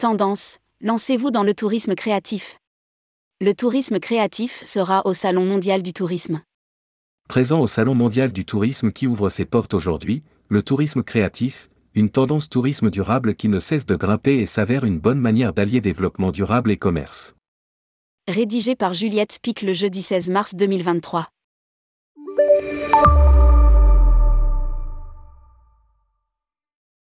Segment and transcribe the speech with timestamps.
[0.00, 2.56] Tendance, lancez-vous dans le tourisme créatif.
[3.38, 6.40] Le tourisme créatif sera au Salon mondial du tourisme.
[7.28, 12.08] Présent au Salon mondial du tourisme qui ouvre ses portes aujourd'hui, le tourisme créatif, une
[12.08, 16.32] tendance tourisme durable qui ne cesse de grimper et s'avère une bonne manière d'allier développement
[16.32, 17.34] durable et commerce.
[18.26, 21.28] Rédigé par Juliette Spic le jeudi 16 mars 2023.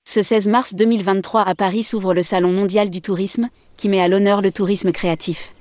[0.08, 4.08] Ce 16 mars 2023 à Paris s'ouvre le Salon mondial du tourisme, qui met à
[4.08, 5.52] l'honneur le tourisme créatif.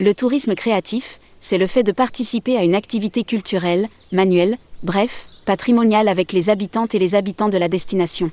[0.00, 6.08] Le tourisme créatif, c'est le fait de participer à une activité culturelle, manuelle, bref, patrimoniale
[6.08, 8.30] avec les habitantes et les habitants de la destination.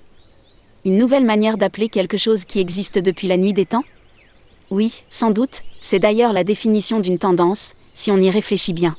[0.85, 3.83] Une nouvelle manière d'appeler quelque chose qui existe depuis la nuit des temps?
[4.71, 8.95] Oui, sans doute, c'est d'ailleurs la définition d'une tendance, si on y réfléchit bien.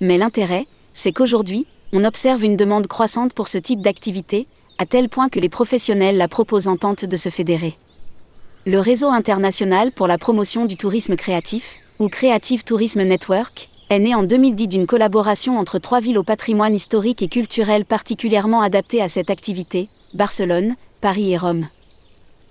[0.00, 4.46] Mais l'intérêt, c'est qu'aujourd'hui, on observe une demande croissante pour ce type d'activité,
[4.80, 7.76] à tel point que les professionnels la proposent en tentent de se fédérer.
[8.64, 14.14] Le réseau international pour la promotion du tourisme créatif, ou Creative Tourism Network, est né
[14.14, 19.08] en 2010 d'une collaboration entre trois villes au patrimoine historique et culturel particulièrement adapté à
[19.08, 21.68] cette activité, Barcelone, Paris et Rome.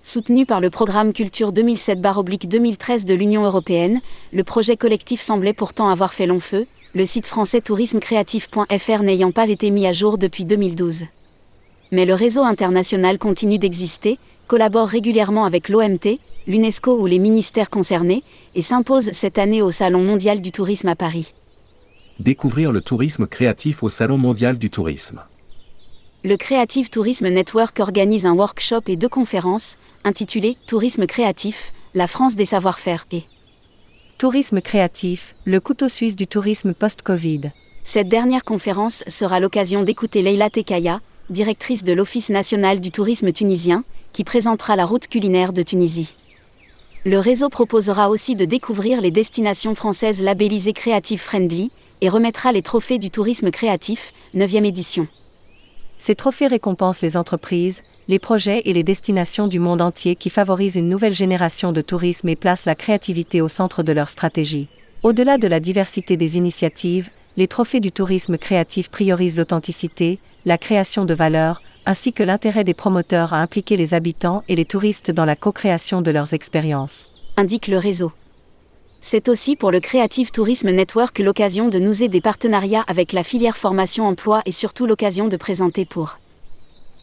[0.03, 4.01] Soutenu par le programme Culture 2007-2013 de l'Union européenne,
[4.33, 9.49] le projet collectif semblait pourtant avoir fait long feu, le site français tourismecreatif.fr n'ayant pas
[9.49, 11.05] été mis à jour depuis 2012
[11.91, 18.23] mais le réseau international continue d'exister, collabore régulièrement avec l'OMT, l'UNESCO ou les ministères concernés,
[18.55, 21.33] et s'impose cette année au Salon mondial du tourisme à Paris.
[22.19, 25.23] Découvrir le tourisme créatif au Salon mondial du tourisme.
[26.23, 32.35] Le Creative Tourism Network organise un workshop et deux conférences, intitulées Tourisme créatif, la France
[32.35, 33.23] des savoir-faire et
[34.17, 37.51] Tourisme créatif, le couteau suisse du tourisme post-Covid.
[37.85, 40.99] Cette dernière conférence sera l'occasion d'écouter Leila Tekaya,
[41.29, 46.15] directrice de l'Office national du tourisme tunisien, qui présentera la route culinaire de Tunisie.
[47.05, 52.61] Le réseau proposera aussi de découvrir les destinations françaises labellisées Creative Friendly et remettra les
[52.61, 55.07] trophées du tourisme créatif, 9e édition.
[55.97, 60.77] Ces trophées récompensent les entreprises, les projets et les destinations du monde entier qui favorisent
[60.77, 64.67] une nouvelle génération de tourisme et placent la créativité au centre de leur stratégie.
[65.03, 71.05] Au-delà de la diversité des initiatives, les trophées du tourisme créatif priorisent l'authenticité, la création
[71.05, 75.25] de valeur, ainsi que l'intérêt des promoteurs à impliquer les habitants et les touristes dans
[75.25, 77.07] la co-création de leurs expériences.
[77.37, 78.11] Indique le réseau.
[79.01, 83.55] C'est aussi pour le Creative Tourism Network l'occasion de nouer des partenariats avec la filière
[83.55, 86.19] formation-emploi et surtout l'occasion de présenter pour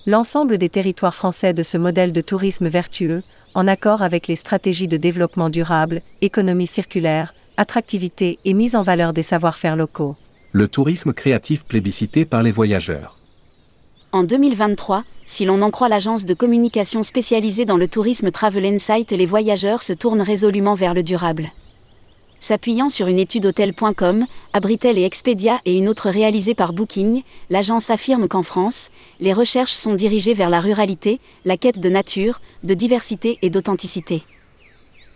[0.06, 3.22] l'ensemble des territoires français de ce modèle de tourisme vertueux,
[3.54, 9.12] en accord avec les stratégies de développement durable, économie circulaire, attractivité et mise en valeur
[9.12, 10.14] des savoir-faire locaux.
[10.52, 13.16] Le tourisme créatif plébiscité par les voyageurs.
[14.12, 19.10] En 2023, si l'on en croit l'agence de communication spécialisée dans le tourisme Travel Insight,
[19.12, 21.50] les voyageurs se tournent résolument vers le durable.
[22.38, 27.90] S'appuyant sur une étude hôtel.com, Abritel et Expedia et une autre réalisée par Booking, l'agence
[27.90, 28.90] affirme qu'en France,
[29.20, 34.22] les recherches sont dirigées vers la ruralité, la quête de nature, de diversité et d'authenticité.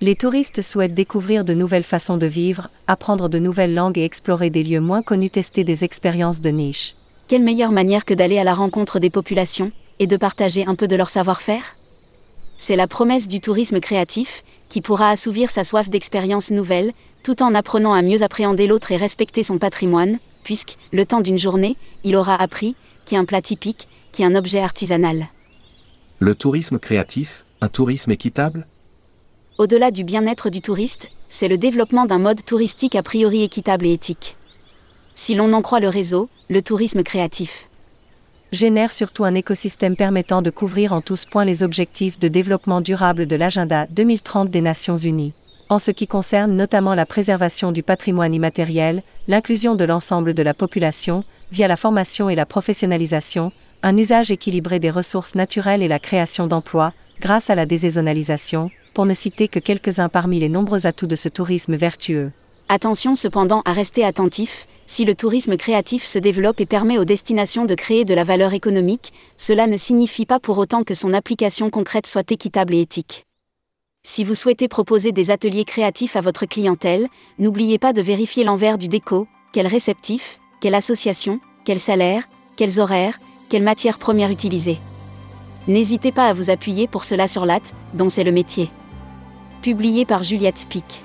[0.01, 4.51] Les touristes souhaitent découvrir de nouvelles façons de vivre, apprendre de nouvelles langues et explorer
[4.51, 6.95] des lieux moins connus, tester des expériences de niche
[7.31, 10.89] quelle meilleure manière que d'aller à la rencontre des populations et de partager un peu
[10.89, 11.77] de leur savoir-faire?
[12.57, 17.55] C'est la promesse du tourisme créatif, qui pourra assouvir sa soif d'expériences nouvelles, tout en
[17.55, 22.17] apprenant à mieux appréhender l'autre et respecter son patrimoine, puisque, le temps d'une journée, il
[22.17, 22.75] aura appris,
[23.05, 25.29] qui un plat typique, qui un objet artisanal.
[26.19, 28.67] Le tourisme créatif, un tourisme équitable
[29.61, 33.93] Au-delà du bien-être du touriste, c'est le développement d'un mode touristique a priori équitable et
[33.93, 34.35] éthique
[35.15, 37.69] si l'on en croit le réseau, le tourisme créatif
[38.53, 43.27] génère surtout un écosystème permettant de couvrir en tous points les objectifs de développement durable
[43.27, 45.35] de l'agenda 2030 des Nations Unies.
[45.69, 50.55] En ce qui concerne notamment la préservation du patrimoine immatériel, l'inclusion de l'ensemble de la
[50.55, 51.23] population,
[51.53, 53.53] via la formation et la professionnalisation,
[53.83, 59.07] un usage équilibré des ressources naturelles et la création d'emplois, grâce à la désaisonnalisation, pour
[59.07, 62.33] ne citer que quelques-uns parmi les nombreux atouts de ce tourisme vertueux.
[62.69, 67.65] Attention cependant à rester attentif, si le tourisme créatif se développe et permet aux destinations
[67.65, 71.71] de créer de la valeur économique, cela ne signifie pas pour autant que son application
[71.71, 73.25] concrète soit équitable et éthique.
[74.03, 77.07] Si vous souhaitez proposer des ateliers créatifs à votre clientèle,
[77.39, 82.25] n'oubliez pas de vérifier l'envers du déco, quel réceptif, quelle association, quel salaire,
[82.57, 84.79] quels horaires, quelle matière première utiliser.
[85.69, 88.71] N'hésitez pas à vous appuyer pour cela sur l'AT, dont c'est le métier.
[89.63, 91.05] Publié par Juliette Spic.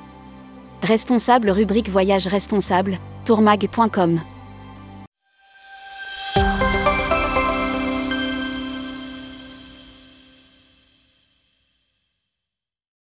[0.82, 4.22] Responsable rubrique Voyage responsable, tourmag.com